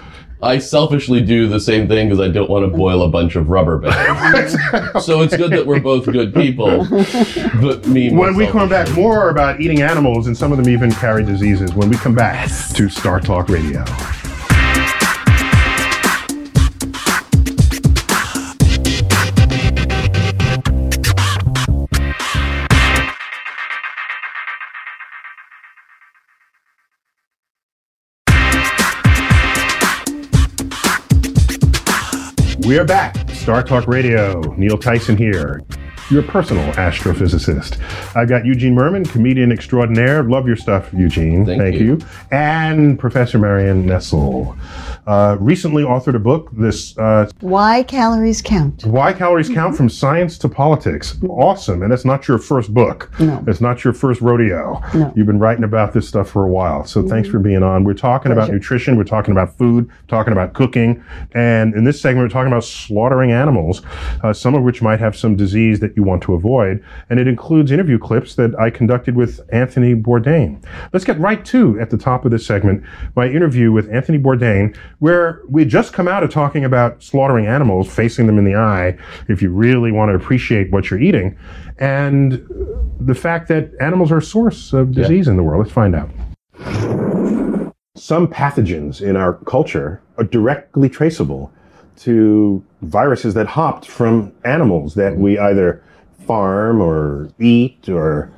[0.43, 3.49] I selfishly do the same thing because I don't want to boil a bunch of
[3.49, 4.53] rubber bands.
[5.05, 6.85] so it's good that we're both good people.
[7.61, 10.91] But me, When we come back, more about eating animals, and some of them even
[10.91, 11.73] carry diseases.
[11.73, 13.83] When we come back to Star Talk Radio.
[32.65, 33.29] We are back.
[33.31, 34.39] Star Talk Radio.
[34.55, 35.61] Neil Tyson here.
[36.09, 37.77] Your personal astrophysicist.
[38.15, 40.23] I've got Eugene Mirman, comedian extraordinaire.
[40.23, 41.45] Love your stuff, Eugene.
[41.45, 41.99] Thank you.
[42.31, 44.55] And Professor Marion Nestle.
[45.05, 48.85] Uh, recently authored a book, this uh, Why calories count?
[48.85, 51.17] Why Calories Count from Science to Politics.
[51.27, 51.83] Awesome.
[51.83, 53.11] And it's not your first book.
[53.19, 53.43] No.
[53.47, 54.81] It's not your first rodeo.
[54.93, 55.13] No.
[55.15, 56.85] You've been writing about this stuff for a while.
[56.85, 57.83] So thanks for being on.
[57.83, 61.03] We're talking about nutrition, we're talking about food, talking about cooking.
[61.33, 63.81] And in this segment, we're talking about slaughtering animals,
[64.23, 66.83] uh, some of which might have some disease that you want to avoid.
[67.09, 70.63] And it includes interview clips that I conducted with Anthony Bourdain.
[70.93, 72.83] Let's get right to, at the top of this segment,
[73.15, 77.93] my interview with Anthony Bourdain, where we just come out of talking about slaughtering animals,
[77.93, 81.37] facing them in the eye, if you really want to appreciate what you're eating,
[81.77, 82.45] and
[82.99, 85.61] the fact that animals are a source of disease in the world.
[85.63, 86.09] Let's find out.
[87.95, 91.51] Some pathogens in our culture are directly traceable
[91.97, 95.83] to viruses that hopped from animals that we either
[96.25, 98.31] farm or eat or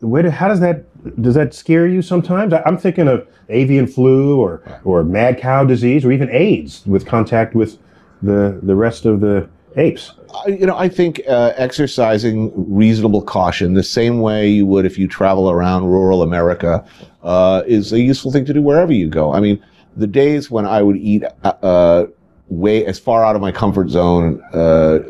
[0.00, 0.85] where do, how does that
[1.20, 2.52] does that scare you sometimes?
[2.52, 7.06] I, I'm thinking of avian flu or or mad cow disease or even AIDS with
[7.06, 7.78] contact with
[8.22, 10.12] the the rest of the apes.
[10.46, 14.98] I- you know, I think uh, exercising reasonable caution, the same way you would if
[14.98, 16.84] you travel around rural America,
[17.22, 19.32] uh, is a useful thing to do wherever you go.
[19.32, 19.62] I mean,
[19.96, 22.06] the days when I would eat uh, uh,
[22.48, 25.00] way as far out of my comfort zone, uh,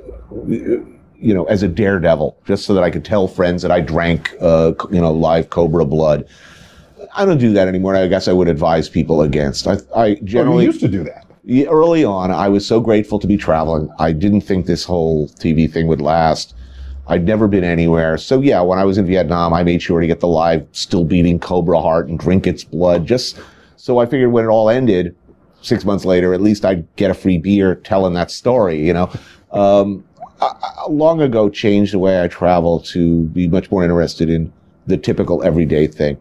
[1.26, 4.32] you know, as a daredevil, just so that I could tell friends that I drank,
[4.40, 6.24] uh, you know, live cobra blood.
[7.16, 7.96] I don't do that anymore.
[7.96, 9.66] I guess I would advise people against.
[9.66, 11.26] I, I Well, generally used to do that.
[11.68, 13.88] Early on, I was so grateful to be traveling.
[13.98, 16.54] I didn't think this whole TV thing would last.
[17.08, 18.18] I'd never been anywhere.
[18.18, 21.04] So yeah, when I was in Vietnam, I made sure to get the live, still
[21.04, 23.04] beating Cobra Heart and drink its blood.
[23.04, 23.40] Just
[23.76, 25.16] so I figured when it all ended,
[25.60, 28.86] six months later, at least I'd get a free beer telling that story.
[28.86, 29.10] You know,
[29.50, 30.04] um,
[30.40, 34.52] I, I long ago changed the way I travel to be much more interested in
[34.86, 36.18] the typical everyday thing.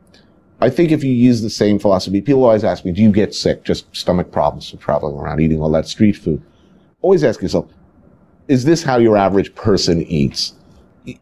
[0.62, 3.36] I think if you use the same philosophy, people always ask me, do you get
[3.36, 3.64] sick?
[3.64, 6.42] Just stomach problems from traveling around eating all that street food.
[7.02, 7.70] Always ask yourself,
[8.48, 10.54] is this how your average person eats?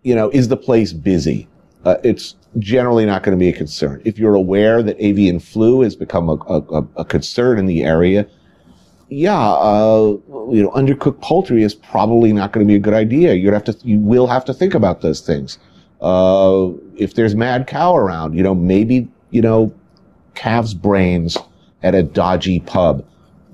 [0.03, 1.47] You know, is the place busy?
[1.83, 4.01] Uh, it's generally not going to be a concern.
[4.05, 7.83] If you're aware that avian flu has become a, a, a- a concern in the
[7.83, 8.27] area,
[9.13, 10.17] yeah, uh,
[10.51, 13.33] you know, undercooked poultry is probably not going to be a good idea.
[13.33, 15.59] You'd have to, you will have to think about those things.
[16.01, 19.73] Uh, if there's mad cow around, you know, maybe, you know,
[20.35, 21.37] calves brains
[21.83, 23.05] at a dodgy pub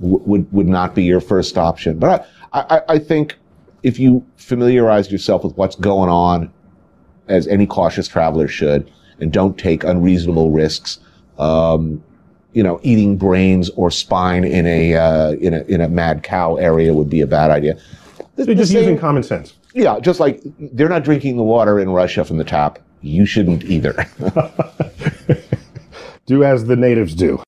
[0.01, 1.99] w- would, would not be your first option.
[1.99, 3.37] But I, I, I think
[3.83, 6.51] if you familiarize yourself with what's going on,
[7.27, 10.99] as any cautious traveler should, and don't take unreasonable risks,
[11.37, 12.03] um,
[12.53, 16.55] you know, eating brains or spine in a, uh, in a, in a mad cow
[16.55, 17.77] area would be a bad idea.
[18.35, 19.53] The- So just same- using common sense.
[19.73, 22.79] yeah, just like they're not drinking the water in Russia from the tap.
[23.01, 23.93] You shouldn't either.
[26.25, 27.41] Do as the natives do.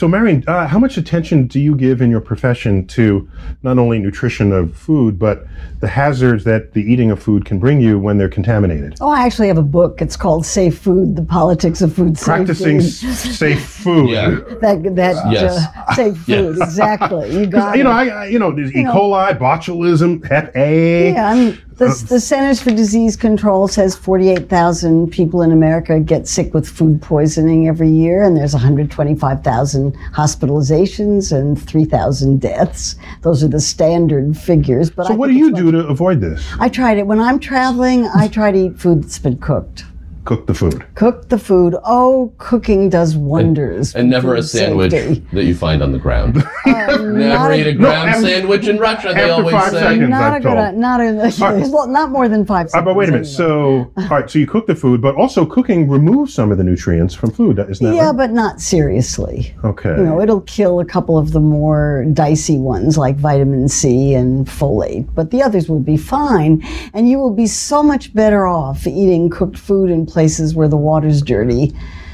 [0.00, 3.28] So, Marion, uh, how much attention do you give in your profession to
[3.62, 5.44] not only nutrition of food, but
[5.80, 8.96] the hazards that the eating of food can bring you when they're contaminated?
[9.02, 10.00] Oh, I actually have a book.
[10.00, 13.08] It's called Safe Food: The Politics of Food Practicing Safety.
[13.08, 14.08] s- safe food.
[14.08, 14.30] Yeah.
[14.62, 15.66] That that Yes.
[15.76, 17.38] uh, safe food exactly.
[17.38, 18.82] You got You know, I, I you know, there's E.
[18.84, 18.94] know.
[18.94, 21.12] coli, botulism, Hep A.
[21.12, 26.28] Yeah, I mean, the, the Centers for Disease Control says 48,000 people in America get
[26.28, 32.96] sick with food poisoning every year, and there's 125,000 hospitalizations and 3,000 deaths.
[33.22, 34.90] Those are the standard figures.
[34.90, 36.46] But So, I what do you do to avoid this?
[36.60, 37.06] I tried it.
[37.06, 39.84] When I'm traveling, I try to eat food that's been cooked.
[40.26, 40.84] Cook the food.
[40.94, 41.74] Cook the food.
[41.82, 43.94] Oh, cooking does wonders.
[43.94, 45.24] And for never a sandwich safety.
[45.32, 46.34] that you find on the ground.
[46.66, 49.80] not Never a- eat a ground after- sandwich in Russia, they after always five say.
[49.80, 50.10] seconds.
[50.10, 50.74] Not a I'm good, told.
[50.76, 52.84] not a, not more than five Uh, seconds.
[52.84, 53.26] but wait a minute.
[53.26, 53.34] anyway.
[53.36, 54.30] So, all right.
[54.30, 57.58] So you cook the food, but also cooking removes some of the nutrients from food.
[57.58, 58.16] Isn't that Yeah, right?
[58.16, 59.54] but not seriously.
[59.64, 59.90] Okay.
[59.96, 64.46] You know, it'll kill a couple of the more dicey ones like vitamin C and
[64.46, 66.62] folate, but the others will be fine.
[66.92, 70.76] And you will be so much better off eating cooked food in places where the
[70.76, 71.72] water's dirty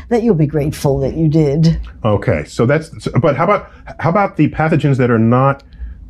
[0.09, 1.81] that you'll be grateful that you did.
[2.05, 2.91] Okay, so that's.
[3.21, 5.63] But how about how about the pathogens that are not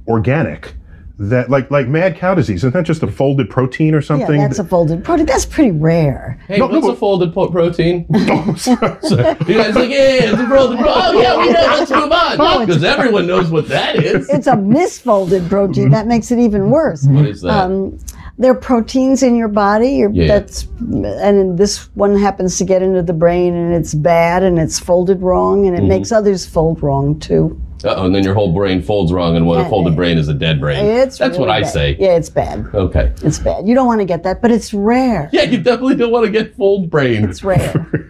[0.06, 0.74] organic?
[1.18, 4.20] That like like mad cow disease isn't that just a folded protein or something?
[4.20, 4.40] Yeah, something?
[4.42, 5.24] that's a folded protein.
[5.24, 6.38] That's pretty rare.
[6.46, 8.04] Hey, No, no, what's a folded po- protein?
[8.14, 8.98] Oh, sorry.
[9.48, 10.94] You guys like, yeah, it's a folded protein.
[10.94, 11.60] Oh, yeah, we know.
[11.78, 12.66] Let's move on.
[12.66, 14.28] Because everyone knows what that is.
[14.28, 15.84] It's a misfolded protein.
[15.84, 15.92] Mm-hmm.
[15.92, 17.04] That makes it even worse.
[17.06, 17.64] What is that?
[17.64, 17.98] Um,
[18.38, 19.90] there are proteins in your body.
[19.90, 20.26] Your, Yeah.
[20.28, 24.78] That's and this one happens to get into the brain, and it's bad, and it's
[24.78, 25.88] folded wrong, and it Mm-hmm.
[25.88, 27.60] makes others fold wrong too.
[27.84, 30.34] Uh-oh, and then your whole brain folds wrong, and what a folded brain is a
[30.34, 30.82] dead brain.
[30.84, 31.68] It's That's what I bad.
[31.70, 31.96] say.
[32.00, 32.66] Yeah, it's bad.
[32.74, 33.12] Okay.
[33.22, 33.68] It's bad.
[33.68, 35.28] You don't want to get that, but it's rare.
[35.30, 37.24] Yeah, you definitely don't want to get fold brain.
[37.28, 37.86] It's rare.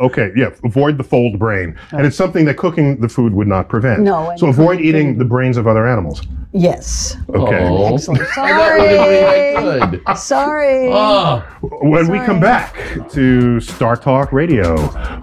[0.00, 3.68] Okay, yeah, avoid the fold brain, and it's something that cooking the food would not
[3.68, 4.00] prevent.
[4.00, 6.22] No, so avoid cooking- eating the brains of other animals.
[6.54, 7.16] Yes.
[7.30, 7.64] Okay.
[7.66, 8.20] Oh, Excellent.
[8.22, 10.18] I thought we were doing it good.
[10.18, 10.88] Sorry.
[10.92, 12.74] Oh, When we come back
[13.12, 14.76] to StarTalk Radio,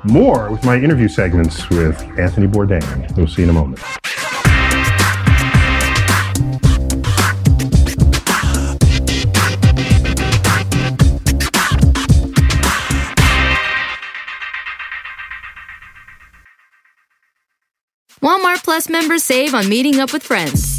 [0.05, 3.15] more with my interview segments with Anthony Bourdain.
[3.15, 3.79] We'll see you in a moment.
[18.21, 20.78] Walmart Plus members save on meeting up with friends.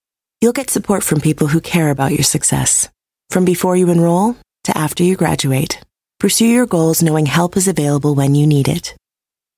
[0.41, 2.89] you'll get support from people who care about your success.
[3.29, 5.79] From before you enroll to after you graduate,
[6.19, 8.95] pursue your goals knowing help is available when you need it.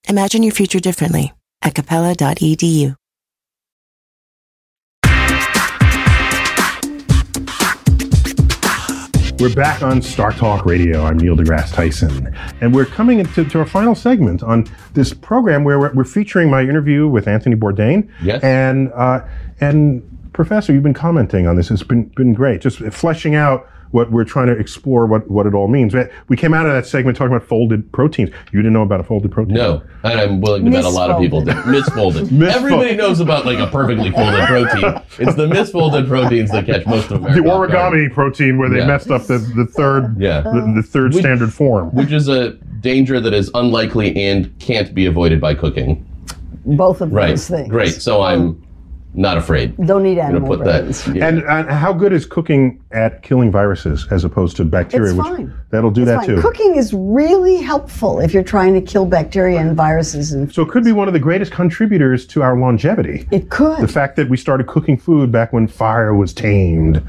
[0.08, 2.96] Imagine your future differently at capella.edu.
[9.40, 11.04] We're back on StarTalk Radio.
[11.04, 12.34] I'm Neil deGrasse Tyson.
[12.62, 16.50] And we're coming into to our final segment on this program where we're, we're featuring
[16.50, 18.10] my interview with Anthony Bourdain.
[18.22, 18.42] Yes.
[18.42, 19.26] And, uh,
[19.60, 21.70] and Professor, you've been commenting on this.
[21.72, 22.62] It's been, been great.
[22.62, 25.94] Just fleshing out what we're trying to explore what, what it all means.
[26.28, 28.32] We came out of that segment talking about folded proteins.
[28.52, 29.54] You didn't know about a folded protein?
[29.54, 31.56] No, and I'm willing to bet a lot of people did.
[31.58, 32.30] Misfolded.
[32.30, 35.00] Misfo- Everybody knows about like a perfectly folded protein.
[35.20, 37.50] It's the misfolded proteins that catch most of The America.
[37.52, 38.88] off guard, origami protein where they Yeah.
[38.88, 40.42] messed up the, the third Yeah.
[40.42, 41.94] the, the third Which- standard form.
[41.94, 46.04] Which is a danger that is unlikely and can't be avoided by cooking.
[46.66, 47.28] Both of Right.
[47.30, 47.70] those things.
[47.70, 47.94] Great.
[48.02, 48.60] So I'm
[49.16, 49.76] not afraid.
[49.78, 51.04] Don't eat I'm gonna animal put brains.
[51.06, 51.16] that.
[51.16, 51.28] yeah.
[51.28, 55.10] And, and how good is cooking at killing viruses as opposed to bacteria?
[55.10, 55.54] It's which fine.
[55.70, 56.36] that'll do It's that fine.
[56.36, 56.42] too.
[56.42, 60.70] Cooking is really helpful if you're trying to kill bacteria and viruses, and So it
[60.70, 63.28] could be one of the greatest contributors to our longevity.
[63.32, 63.80] it could.
[63.82, 67.02] The fact that we started cooking food back when fire was tamed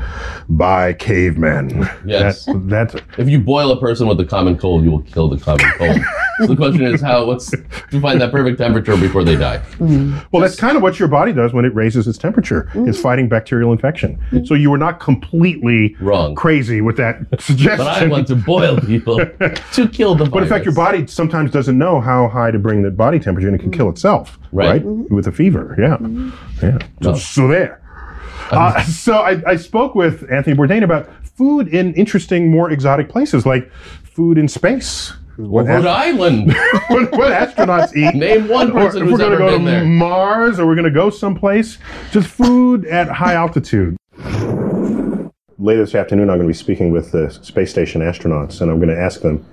[0.48, 1.88] by cavemen.
[2.04, 2.44] Yes.
[2.46, 5.38] That, that's If you boil a person with the common cold, you will kill the
[5.38, 5.98] common cold.
[6.38, 9.58] so the question is how what's to find that perfect temperature before they die.
[9.58, 10.18] Mm-hmm.
[10.32, 12.64] well, that's kind of what your body does when it raises its temperature.
[12.72, 12.88] Mm-hmm.
[12.88, 14.16] It's fighting bacterial infection.
[14.30, 14.44] Mm-hmm.
[14.44, 16.34] So you were not completely Wrong.
[16.34, 17.78] crazy with that suggestion.
[17.78, 19.18] But I want to boil people
[19.72, 20.30] to kill the virus.
[20.30, 23.48] But in fact, your body sometimes doesn't know how high to bring the body temperature,
[23.48, 23.78] and it can mm-hmm.
[23.78, 24.82] kill itself, Right.
[24.84, 25.96] With a fever, yeah,
[26.62, 26.78] yeah.
[27.02, 27.14] So, No.
[27.16, 27.80] so there.
[28.50, 33.46] Uh, so I, I spoke with Anthony Bourdain about food in interesting, more exotic places,
[33.46, 33.70] like
[34.04, 35.12] food in space.
[35.36, 36.52] What, Rhode ast- Island.
[36.88, 38.14] what, what astronauts eat.
[38.14, 39.84] Name one Or person if who's we're ever gonna go been to there.
[39.84, 41.78] Mars, or we're going to go someplace,
[42.12, 43.96] just food at high altitude.
[45.58, 48.78] Later this afternoon, I'm going to be speaking with the space station astronauts, and I'm
[48.78, 49.44] going to ask them,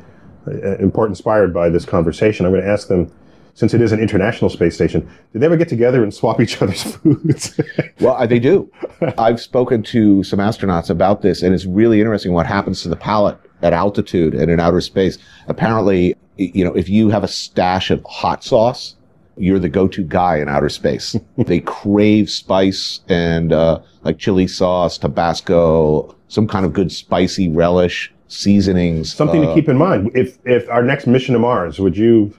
[0.48, 3.12] uh, in part inspired by this conversation, I'm going to ask them,
[3.54, 6.62] since it is an international space station, did they ever get together and swap each
[6.62, 7.60] other's foods?
[8.00, 8.72] Well, uh, they do.
[9.18, 12.96] I've spoken to some astronauts about this, and it's really interesting what happens to the
[12.96, 15.18] palate at altitude and in outer space.
[15.48, 18.96] Apparently, you know, if you have a stash of hot sauce,
[19.38, 21.16] you're the go-to guy in outer space.
[21.38, 28.12] they crave spice and uh, like chili sauce, Tabasco, some kind of good spicy relish,
[28.28, 29.14] seasonings.
[29.14, 30.12] Something to uh, keep in mind.
[30.16, 32.34] If if our next mission to Mars, would you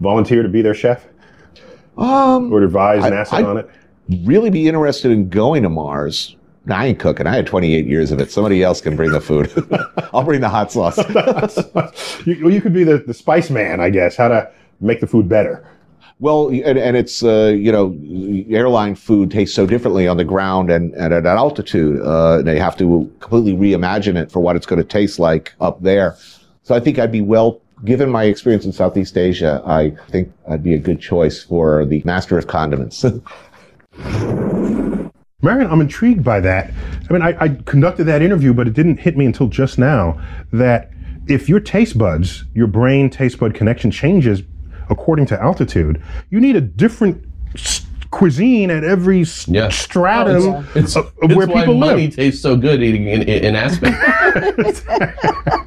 [0.00, 1.04] volunteer to be their chef
[1.96, 3.68] Um, or advise NASA I- on it?
[4.24, 6.34] really be interested in going to Mars.
[6.68, 7.26] No, I ain't cooking.
[7.26, 8.30] I had 28 years of it.
[8.30, 9.50] Somebody else can bring the food.
[10.12, 10.98] I'll bring the hot sauce.
[12.26, 14.16] you, well, you could be the, the spice man, I guess.
[14.16, 14.50] How to
[14.80, 15.66] make the food better.
[16.20, 17.96] Well, and, and it's, uh, you know,
[18.54, 22.02] airline food tastes so differently on the ground and, and at altitude.
[22.02, 25.80] Uh, they have to completely reimagine it for what it's going to taste like up
[25.82, 26.16] there.
[26.64, 30.62] So I think I'd be well, given my experience in Southeast Asia, I think I'd
[30.62, 33.06] be a good choice for the master of condiments.
[35.40, 36.72] Marion, I'm intrigued by that.
[37.08, 40.20] I mean, I, I conducted that interview, but it didn't hit me until just now
[40.52, 40.90] that
[41.28, 44.42] if your taste buds, your brain taste bud connection changes
[44.90, 47.24] according to altitude, you need a different
[48.10, 49.68] cuisine at every s- Yeah.
[49.68, 52.16] stratum It's, of, of it's where why people money live.
[52.16, 53.94] tastes so good eating in, in, in Aspen.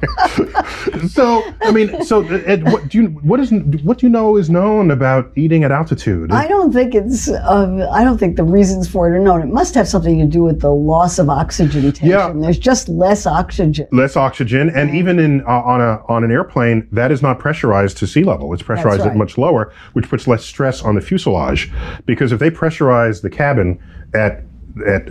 [1.08, 3.50] So, I mean, so Ed, what do you what is
[3.82, 6.30] what do you know is known about eating at altitude?
[6.30, 7.28] I don't think it's.
[7.28, 9.42] Uh, I don't think the reasons for it are known.
[9.42, 12.08] It must have something to do with the loss of oxygen tension.
[12.08, 12.32] Yeah.
[12.34, 13.86] There's just less oxygen.
[13.90, 17.96] less oxygen, and even in uh, on a on an airplane, that is not pressurized
[17.98, 18.52] to sea level.
[18.54, 21.70] It's pressurized That's at much lower, which puts less stress on the fuselage.
[22.06, 23.78] Because if they pressurize the cabin
[24.14, 24.42] at
[24.86, 25.10] at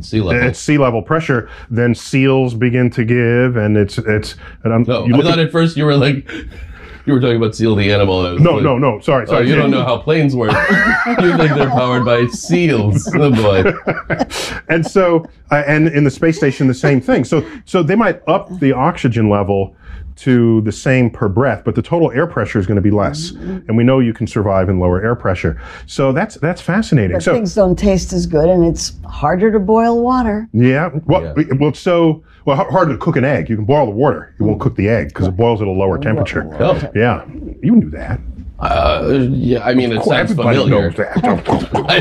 [0.00, 0.42] sea level.
[0.48, 4.34] at sea level pressure, then seals begin to give, and it's it's.
[4.64, 6.26] And I'm, No, you I thought at- at first you were like,
[7.06, 8.20] you were talking about Seal the animal.
[8.20, 8.98] and I was no, like, no, no.
[9.00, 9.48] Sorry, Oh, sorry.
[9.50, 10.52] you don't know how planes work.
[11.06, 13.06] you think they're powered by seals.
[13.14, 13.72] Oh boy.
[14.70, 18.22] and so uh, and in the space station the same thing so so they might
[18.26, 19.76] up the oxygen level
[20.16, 23.32] to the same per breath but the total air pressure is going to be less.
[23.32, 23.66] Mm-hmm.
[23.68, 25.60] And we know you can survive in lower air pressure.
[25.86, 27.16] So that's that's fascinating.
[27.16, 30.48] But so things don't taste as good, and it's harder to boil water.
[30.52, 31.44] yeah well, Yeah.
[31.58, 33.48] well so well har- hard to cook an egg.
[33.48, 34.34] You can boil the water.
[34.38, 36.48] You won't cook the egg because it boils at a lower temperature.
[36.60, 36.80] Oh.
[36.94, 37.24] yeah
[37.62, 38.20] you knew that
[38.60, 40.94] Uh, yeah, I mean, it sounds familiar.
[41.88, 41.96] I,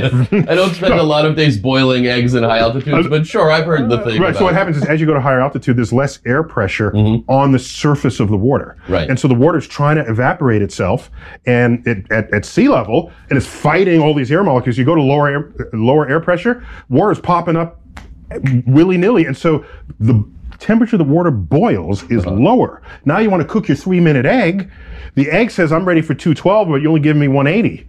[0.47, 3.65] I don't spend a lot of days boiling eggs in high altitudes, but sure, I've
[3.65, 4.21] heard the thing.
[4.21, 4.35] Right.
[4.35, 6.95] So what happens is, as you go to higher altitude, there's less air pressure
[7.27, 8.77] on the surface of the water.
[8.83, 8.93] Mm-hmm.
[8.93, 9.09] Right.
[9.09, 11.09] And so the water's trying to evaporate itself,
[11.45, 14.77] and it, at, at sea level, and it's fighting all these air molecules.
[14.77, 17.79] You go to lower air, lower air pressure, water's popping up
[18.65, 19.65] willy nilly, and so
[19.99, 20.23] the
[20.59, 22.35] temperature the water boils is Uh-huh.
[22.35, 22.81] lower.
[23.05, 24.69] Now you want to cook your three minute egg.
[25.15, 27.87] The egg says I'm ready for 212, but you only give me 180.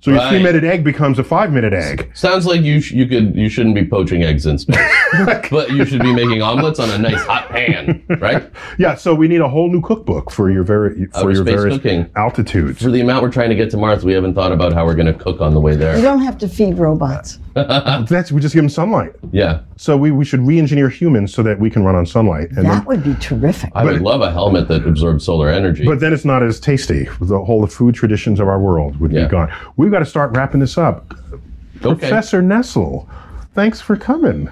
[0.00, 0.30] So your Right.
[0.30, 2.10] three minute egg becomes a five minute egg.
[2.12, 4.76] Sounds like you sh- you could you shouldn't be poaching eggs in space,
[5.50, 8.42] but you should be making omelets on a nice hot pan, right?
[8.78, 11.54] Yeah, so we need a whole new cookbook for your very for Outer your space
[11.54, 12.06] various cooking.
[12.16, 12.82] altitudes.
[12.82, 14.96] For the amount we're trying to get to Mars, we haven't thought about how we're
[14.96, 15.94] going to cook on the way there.
[15.94, 17.38] You don't have to feed robots.
[18.08, 19.12] That's we just give them sunlight.
[19.30, 22.48] Yeah, So we, we should re-engineer humans so that we can run on sunlight.
[22.50, 23.70] And That then, would be terrific.
[23.74, 25.84] I would love a helmet that absorbs solar energy.
[25.84, 27.08] but then it's not as tasty.
[27.20, 29.24] The whole the food traditions of our world would Yeah.
[29.24, 29.52] be gone.
[29.76, 31.14] We've got to start wrapping this up.
[31.84, 31.98] okay.
[31.98, 33.08] Professor Nestle,
[33.54, 34.48] thanks for coming.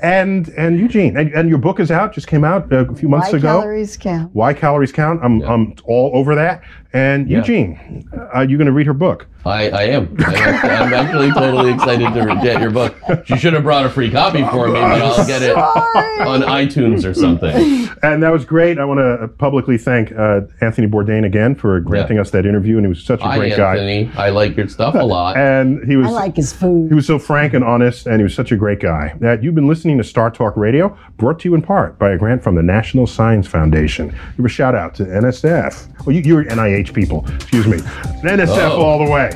[0.00, 2.12] and and Eugene, and, and your book is out.
[2.12, 3.60] Just came out uh, a few months Why ago.
[3.60, 4.34] calories count?
[4.34, 5.20] Why calories count?
[5.24, 6.62] I'm I'm all over that.
[6.96, 7.38] And Yeah.
[7.38, 9.26] Eugene, are you going to read her book?
[9.44, 10.16] I, I am.
[10.18, 12.96] I'm actually, I'm actually totally excited to re- get your book.
[13.26, 17.04] She should have brought a free copy for me, but I'll get it on iTunes
[17.08, 17.88] or something.
[18.02, 18.78] And that was great.
[18.80, 22.22] I want to publicly thank uh, Anthony Bourdain again for granting Yeah.
[22.22, 23.74] us that interview, and he was such a Hi, great guy.
[23.76, 24.10] Anthony.
[24.16, 25.36] I like your stuff a lot.
[25.56, 26.88] And he was I like his food.
[26.88, 29.14] He was so frank and honest, and he was such a great guy.
[29.20, 32.42] That you've been listening to StarTalk Radio, brought to you in part by a grant
[32.42, 34.08] from the National Science Foundation.
[34.36, 36.04] Give a shout out to NSF.
[36.04, 37.78] Well, you, you're NIH people, excuse me.
[38.22, 38.82] NSF Oh.
[38.82, 39.30] all the way.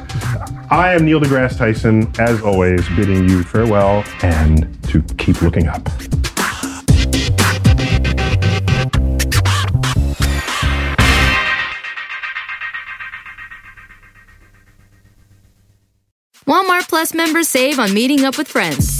[0.71, 5.89] I am Neil deGrasse Tyson, as always, bidding you farewell and to keep looking up.
[16.47, 19.00] Walmart Plus members save on meeting up with friends.